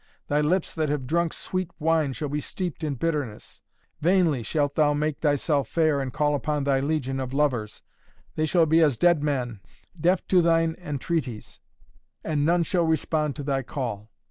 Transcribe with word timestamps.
Thy 0.29 0.41
lips 0.41 0.73
that 0.73 0.89
have 0.89 1.05
drunk 1.05 1.31
sweet 1.31 1.69
wine 1.77 2.11
shall 2.13 2.27
be 2.29 2.41
steeped 2.41 2.83
in 2.83 2.95
bitterness! 2.95 3.61
Vainly 3.99 4.41
shalt 4.41 4.73
thou 4.73 4.95
make 4.95 5.19
thyself 5.19 5.67
fair 5.67 6.01
and 6.01 6.11
call 6.11 6.33
upon 6.33 6.63
thy 6.63 6.79
legion 6.79 7.19
of 7.19 7.33
lovers. 7.35 7.83
They 8.33 8.47
shall 8.47 8.65
be 8.65 8.81
as 8.81 8.97
dead 8.97 9.21
men, 9.21 9.59
deaf 9.99 10.25
to 10.29 10.41
thine 10.41 10.75
entreaties, 10.79 11.59
and 12.23 12.43
none 12.43 12.63
shall 12.63 12.85
respond 12.87 13.35
to 13.35 13.43
thy 13.43 13.61
call! 13.61 14.09